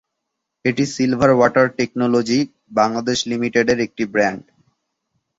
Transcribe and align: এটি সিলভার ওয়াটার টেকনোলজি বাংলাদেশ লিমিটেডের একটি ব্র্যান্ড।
এটি 0.65 0.83
সিলভার 0.93 1.31
ওয়াটার 1.33 1.67
টেকনোলজি 1.77 2.39
বাংলাদেশ 2.71 3.17
লিমিটেডের 3.31 3.79
একটি 3.85 4.03
ব্র্যান্ড। 4.13 4.43